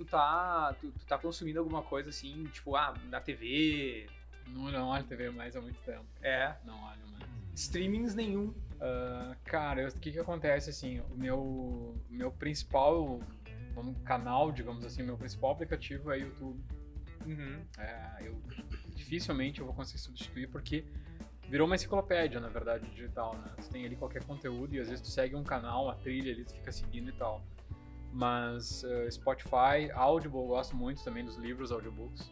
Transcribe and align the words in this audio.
tu 0.00 0.10
tá, 0.10 0.74
tu, 0.80 0.90
tu 0.92 1.06
tá 1.06 1.18
consumindo 1.18 1.58
alguma 1.58 1.82
coisa 1.82 2.08
assim, 2.08 2.44
tipo, 2.52 2.74
ah, 2.74 2.94
na 3.08 3.20
TV. 3.20 4.06
Não, 4.46 4.70
não 4.70 4.88
olho 4.88 5.04
TV 5.04 5.30
mais 5.30 5.54
há 5.54 5.60
muito 5.60 5.78
tempo. 5.80 6.06
É. 6.22 6.56
Não 6.64 6.74
olho 6.74 7.06
mais. 7.12 7.30
Streamings 7.54 8.14
nenhum. 8.14 8.48
Uh, 8.48 9.36
cara, 9.44 9.88
o 9.88 10.00
que 10.00 10.10
que 10.10 10.18
acontece 10.18 10.70
assim? 10.70 11.00
O 11.00 11.16
meu, 11.16 11.94
meu 12.08 12.32
principal 12.32 13.20
vamos, 13.74 13.96
canal, 14.02 14.50
digamos 14.50 14.84
assim, 14.84 15.02
meu 15.02 15.18
principal 15.18 15.52
aplicativo 15.52 16.10
é 16.10 16.18
YouTube. 16.18 16.58
Uhum. 17.26 17.62
É, 17.78 18.16
eu 18.22 18.40
dificilmente 18.94 19.60
eu 19.60 19.66
vou 19.66 19.74
conseguir 19.74 20.00
substituir 20.00 20.48
porque 20.48 20.84
virou 21.48 21.66
uma 21.66 21.74
enciclopédia, 21.74 22.40
na 22.40 22.48
verdade, 22.48 22.88
digital, 22.90 23.36
né? 23.36 23.52
Você 23.58 23.70
tem 23.70 23.84
ali 23.84 23.96
qualquer 23.96 24.24
conteúdo 24.24 24.74
e 24.74 24.80
às 24.80 24.88
vezes 24.88 25.02
tu 25.02 25.10
segue 25.10 25.36
um 25.36 25.44
canal, 25.44 25.90
a 25.90 25.94
trilha 25.94 26.32
ali, 26.32 26.44
tu 26.44 26.54
fica 26.54 26.72
seguindo 26.72 27.10
e 27.10 27.12
tal. 27.12 27.42
Mas 28.12 28.82
uh, 28.82 29.10
Spotify, 29.10 29.90
Audible, 29.94 30.38
eu 30.38 30.46
gosto 30.46 30.76
muito 30.76 31.02
também 31.04 31.24
dos 31.24 31.36
livros 31.36 31.70
audiobooks. 31.70 32.30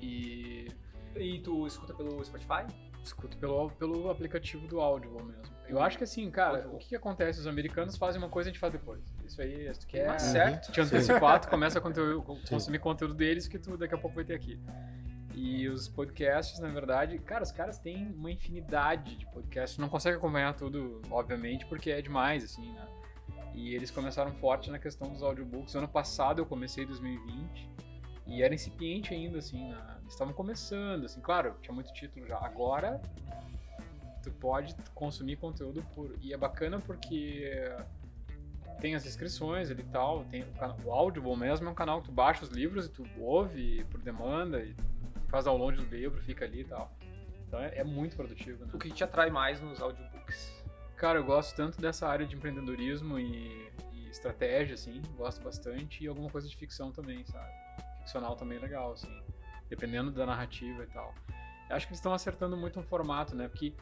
E. 0.00 0.68
E 1.16 1.40
tu 1.40 1.66
escuta 1.66 1.94
pelo 1.94 2.24
Spotify? 2.24 2.66
Escuto 3.02 3.36
pelo, 3.38 3.70
pelo 3.70 4.10
aplicativo 4.10 4.66
do 4.68 4.80
Audible 4.80 5.22
mesmo. 5.22 5.42
Eu 5.68 5.80
acho 5.80 5.98
que 5.98 6.04
assim, 6.04 6.30
cara, 6.30 6.58
Audible. 6.58 6.76
o 6.76 6.78
que, 6.78 6.88
que, 6.88 6.96
acontece? 6.96 7.40
Os 7.40 7.46
americanos 7.46 7.96
fazem 7.96 8.20
uma 8.20 8.28
coisa 8.28 8.48
e 8.48 8.50
a 8.50 8.52
gente 8.52 8.60
faz 8.60 8.72
depois. 8.72 9.00
Isso 9.24 9.40
aí, 9.40 9.72
se 9.72 9.80
tu 9.80 9.86
quer 9.86 10.10
ah, 10.10 10.18
certo. 10.18 10.70
te 10.72 10.80
antecipar, 10.80 11.40
tu 11.40 11.48
começa 11.48 11.78
a 11.78 11.82
conteúdo, 11.82 12.22
consumir 12.48 12.78
conteúdo 12.78 13.14
deles 13.14 13.48
que 13.48 13.58
tu 13.58 13.76
daqui 13.76 13.94
a 13.94 13.98
pouco 13.98 14.14
vai 14.14 14.24
ter 14.24 14.34
aqui. 14.34 14.60
E 15.34 15.68
os 15.68 15.86
podcasts, 15.88 16.58
na 16.58 16.68
verdade, 16.68 17.16
cara, 17.18 17.44
os 17.44 17.52
caras 17.52 17.78
têm 17.78 18.12
uma 18.12 18.30
infinidade 18.30 19.14
de 19.14 19.26
podcasts. 19.26 19.78
Não 19.78 19.88
consegue 19.88 20.16
acompanhar 20.16 20.54
tudo, 20.54 21.00
obviamente, 21.10 21.64
porque 21.66 21.90
é 21.90 22.02
demais, 22.02 22.42
assim, 22.42 22.72
né? 22.72 22.86
E 23.58 23.74
eles 23.74 23.90
começaram 23.90 24.32
forte 24.34 24.70
na 24.70 24.78
questão 24.78 25.10
dos 25.10 25.20
audiobooks. 25.20 25.74
Ano 25.74 25.88
passado 25.88 26.40
eu 26.40 26.46
comecei 26.46 26.84
em 26.84 26.86
2020 26.86 27.68
e 28.24 28.40
era 28.40 28.54
incipiente 28.54 29.12
ainda, 29.12 29.38
assim, 29.38 29.68
na... 29.68 29.98
estavam 30.08 30.32
começando, 30.32 31.06
assim, 31.06 31.20
claro, 31.20 31.56
tinha 31.60 31.74
muito 31.74 31.92
título 31.92 32.24
já. 32.24 32.38
Agora 32.38 33.02
tu 34.22 34.30
pode 34.30 34.76
consumir 34.94 35.36
conteúdo 35.36 35.82
por 35.92 36.14
e 36.22 36.32
é 36.32 36.36
bacana 36.36 36.78
porque 36.78 37.50
tem 38.80 38.94
as 38.94 39.04
inscrições 39.04 39.70
e 39.70 39.74
tal, 39.74 40.24
tem 40.26 40.42
o, 40.42 40.52
canal, 40.52 40.76
o 40.84 40.92
Audible 40.92 41.36
mesmo 41.36 41.66
é 41.66 41.70
um 41.70 41.74
canal 41.74 42.00
que 42.00 42.06
tu 42.06 42.12
baixa 42.12 42.44
os 42.44 42.50
livros 42.50 42.86
e 42.86 42.90
tu 42.90 43.04
ouve 43.18 43.84
por 43.90 44.00
demanda 44.00 44.60
e 44.60 44.76
faz 45.28 45.46
download 45.46 45.84
do 45.84 45.96
livro, 45.96 46.22
fica 46.22 46.44
ali 46.44 46.60
e 46.60 46.64
tal. 46.64 46.96
Então 47.48 47.58
é, 47.58 47.78
é 47.78 47.84
muito 47.84 48.14
produtivo, 48.14 48.64
né? 48.64 48.70
O 48.72 48.78
que 48.78 48.88
te 48.90 49.02
atrai 49.02 49.30
mais 49.30 49.60
nos 49.60 49.80
audiobooks? 49.80 50.57
Cara, 50.98 51.20
eu 51.20 51.24
gosto 51.24 51.54
tanto 51.54 51.80
dessa 51.80 52.08
área 52.08 52.26
de 52.26 52.34
empreendedorismo 52.34 53.20
e, 53.20 53.70
e, 53.92 54.08
estratégia, 54.10 54.74
assim, 54.74 55.00
gosto 55.16 55.40
bastante, 55.40 56.02
e 56.02 56.08
alguma 56.08 56.28
coisa 56.28 56.48
de 56.48 56.56
ficção 56.56 56.90
também, 56.90 57.24
sabe? 57.24 57.48
Ficcional 58.00 58.34
também 58.34 58.58
é 58.58 58.60
legal, 58.60 58.92
assim, 58.92 59.22
dependendo 59.70 60.10
da 60.10 60.26
narrativa 60.26 60.82
e 60.82 60.86
tal. 60.88 61.14
Eu 61.70 61.76
acho 61.76 61.86
que 61.86 61.92
eles 61.92 62.00
estão 62.00 62.12
acertando 62.12 62.56
muito 62.56 62.80
um 62.80 62.82
formato, 62.82 63.36
né? 63.36 63.46
Porque, 63.46 63.74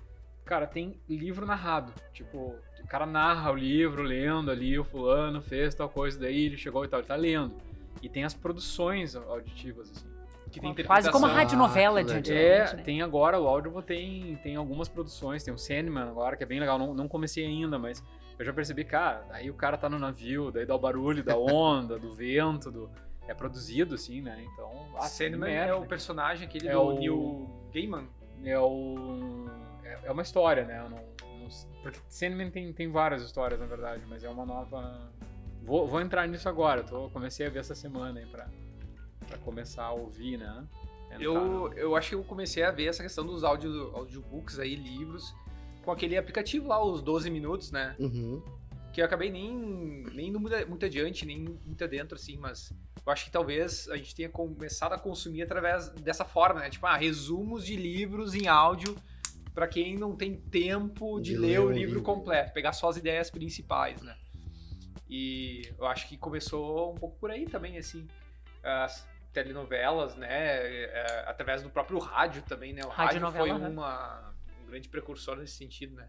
cara, 0.44 0.66
tem 0.66 1.00
livro 1.08 1.46
narrado, 1.46 1.90
tipo, 2.12 2.54
o 2.78 2.86
cara 2.86 3.06
narra 3.06 3.50
o 3.50 3.56
livro, 3.56 4.02
lendo 4.02 4.50
ali, 4.50 4.78
o 4.78 4.84
fulano 4.84 5.40
fez 5.40 5.74
tal 5.74 5.88
coisa, 5.88 6.20
daí 6.20 6.44
ele 6.44 6.58
chegou 6.58 6.84
e 6.84 6.88
tal, 6.88 7.00
ele 7.00 7.08
tá 7.08 7.16
lendo. 7.16 7.56
E 8.02 8.10
tem 8.10 8.24
as 8.24 8.34
produções 8.34 9.16
auditivas, 9.16 9.90
assim 9.90 10.15
que 10.60 10.74
tem 10.74 10.84
Quase 10.84 11.10
como 11.10 11.26
uma 11.26 11.34
radionovela 11.34 12.00
ah, 12.00 12.02
de 12.02 12.12
antigamente. 12.12 12.72
É, 12.72 12.76
né? 12.76 12.82
tem 12.82 13.02
agora, 13.02 13.38
o 13.38 13.46
Audible 13.46 13.82
tem, 13.82 14.36
tem 14.42 14.56
algumas 14.56 14.88
produções, 14.88 15.42
tem 15.42 15.52
o 15.52 15.58
Sandman 15.58 16.04
agora, 16.04 16.36
que 16.36 16.42
é 16.42 16.46
bem 16.46 16.60
legal, 16.60 16.78
não, 16.78 16.94
não 16.94 17.08
comecei 17.08 17.44
ainda, 17.44 17.78
mas 17.78 18.02
eu 18.38 18.44
já 18.44 18.52
percebi, 18.52 18.84
cara, 18.84 19.24
aí 19.30 19.50
o 19.50 19.54
cara 19.54 19.76
tá 19.76 19.88
no 19.88 19.98
navio, 19.98 20.50
daí 20.50 20.66
dá 20.66 20.74
o 20.74 20.78
barulho 20.78 21.22
da 21.22 21.36
onda, 21.38 21.98
do 21.98 22.12
vento, 22.12 22.70
do... 22.70 22.90
É 23.28 23.34
produzido, 23.34 23.96
assim, 23.96 24.20
né? 24.20 24.40
Então. 24.52 24.70
Ah, 24.96 25.08
Sandman 25.08 25.52
é 25.52 25.74
o 25.74 25.84
personagem 25.84 26.46
aquele 26.46 26.68
é 26.68 26.72
do 26.72 26.80
o... 26.80 26.92
Neil 26.92 27.50
Gaiman. 27.74 28.08
É 28.44 28.56
o. 28.56 29.48
É, 29.82 29.98
é 30.04 30.12
uma 30.12 30.22
história, 30.22 30.64
né? 30.64 30.78
Eu 30.78 30.88
não, 30.88 30.98
não... 31.40 31.48
Porque 31.82 31.98
Sandman 32.08 32.52
tem, 32.52 32.72
tem 32.72 32.88
várias 32.88 33.22
histórias, 33.22 33.58
na 33.58 33.66
verdade, 33.66 34.04
mas 34.08 34.22
é 34.22 34.28
uma 34.28 34.46
nova. 34.46 35.10
Vou, 35.60 35.88
vou 35.88 36.00
entrar 36.00 36.28
nisso 36.28 36.48
agora, 36.48 36.84
tô, 36.84 37.10
comecei 37.10 37.44
a 37.44 37.50
ver 37.50 37.58
essa 37.58 37.74
semana 37.74 38.20
aí 38.20 38.26
pra, 38.26 38.48
para 39.26 39.38
começar 39.38 39.84
a 39.84 39.92
ouvir, 39.92 40.38
né? 40.38 40.66
Entrar 41.06 41.22
eu, 41.22 41.72
eu 41.74 41.96
acho 41.96 42.10
que 42.10 42.14
eu 42.14 42.24
comecei 42.24 42.62
a 42.62 42.70
ver 42.70 42.86
essa 42.86 43.02
questão 43.02 43.24
dos 43.24 43.44
audio, 43.44 43.94
audiobooks 43.94 44.58
aí, 44.58 44.74
livros, 44.74 45.34
com 45.84 45.90
aquele 45.90 46.16
aplicativo 46.16 46.68
lá, 46.68 46.84
os 46.84 47.02
12 47.02 47.30
minutos, 47.30 47.70
né? 47.70 47.94
Uhum. 47.98 48.42
Que 48.92 49.00
eu 49.00 49.04
acabei 49.04 49.30
nem, 49.30 50.04
nem 50.12 50.28
indo 50.28 50.40
muito, 50.40 50.68
muito 50.68 50.84
adiante, 50.84 51.24
nem 51.24 51.58
muito 51.64 51.84
adentro, 51.84 52.16
assim, 52.16 52.36
mas 52.36 52.72
eu 53.04 53.12
acho 53.12 53.26
que 53.26 53.30
talvez 53.30 53.88
a 53.88 53.96
gente 53.96 54.14
tenha 54.14 54.28
começado 54.28 54.92
a 54.92 54.98
consumir 54.98 55.42
através 55.42 55.90
dessa 55.90 56.24
forma, 56.24 56.60
né? 56.60 56.70
Tipo, 56.70 56.86
ah, 56.86 56.96
resumos 56.96 57.64
de 57.64 57.76
livros 57.76 58.34
em 58.34 58.48
áudio 58.48 58.96
para 59.54 59.66
quem 59.66 59.96
não 59.96 60.14
tem 60.14 60.36
tempo 60.36 61.18
de, 61.18 61.30
de 61.30 61.38
ler, 61.38 61.48
ler 61.48 61.60
o 61.60 61.70
livro, 61.70 61.78
livro 61.78 62.02
completo, 62.02 62.52
pegar 62.52 62.72
só 62.72 62.90
as 62.90 62.96
ideias 62.96 63.30
principais, 63.30 64.02
né? 64.02 64.16
E 65.08 65.62
eu 65.78 65.86
acho 65.86 66.08
que 66.08 66.16
começou 66.16 66.92
um 66.92 66.96
pouco 66.96 67.16
por 67.18 67.30
aí 67.30 67.46
também, 67.46 67.78
assim 67.78 68.06
telenovelas, 69.32 70.16
né? 70.16 70.28
É, 70.30 71.24
através 71.26 71.62
do 71.62 71.70
próprio 71.70 71.98
rádio 71.98 72.42
também, 72.42 72.72
né? 72.72 72.82
O 72.84 72.88
rádio, 72.88 73.20
rádio 73.20 73.38
foi 73.38 73.50
uma, 73.52 74.34
um 74.62 74.66
grande 74.66 74.88
precursor 74.88 75.36
nesse 75.36 75.56
sentido, 75.56 75.94
né? 75.94 76.08